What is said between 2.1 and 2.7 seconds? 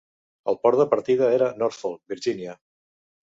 Virginia.